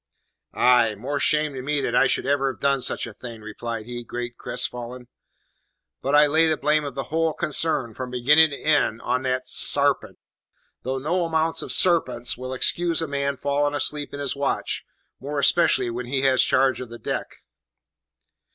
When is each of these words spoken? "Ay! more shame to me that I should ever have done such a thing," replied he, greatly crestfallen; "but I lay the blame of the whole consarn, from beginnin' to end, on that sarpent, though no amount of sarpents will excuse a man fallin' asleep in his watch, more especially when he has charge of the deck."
"Ay! 0.55 0.95
more 0.95 1.19
shame 1.19 1.53
to 1.53 1.61
me 1.61 1.79
that 1.79 1.95
I 1.95 2.07
should 2.07 2.25
ever 2.25 2.51
have 2.51 2.59
done 2.59 2.81
such 2.81 3.05
a 3.05 3.13
thing," 3.13 3.41
replied 3.41 3.85
he, 3.85 4.03
greatly 4.03 4.33
crestfallen; 4.35 5.07
"but 6.01 6.15
I 6.15 6.25
lay 6.25 6.47
the 6.47 6.57
blame 6.57 6.83
of 6.85 6.95
the 6.95 7.09
whole 7.13 7.35
consarn, 7.35 7.93
from 7.93 8.09
beginnin' 8.09 8.49
to 8.49 8.57
end, 8.57 8.99
on 9.03 9.21
that 9.21 9.45
sarpent, 9.45 10.17
though 10.81 10.97
no 10.97 11.23
amount 11.25 11.61
of 11.61 11.71
sarpents 11.71 12.35
will 12.35 12.55
excuse 12.55 12.99
a 12.99 13.07
man 13.07 13.37
fallin' 13.37 13.75
asleep 13.75 14.11
in 14.11 14.19
his 14.19 14.35
watch, 14.35 14.83
more 15.19 15.37
especially 15.37 15.91
when 15.91 16.07
he 16.07 16.23
has 16.23 16.41
charge 16.41 16.81
of 16.81 16.89
the 16.89 16.97
deck." 16.97 17.43